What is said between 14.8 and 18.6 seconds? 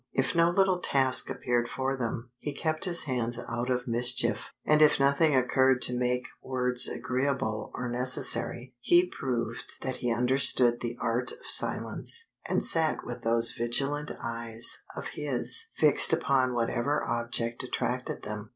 of his fixed upon whatever object attracted them.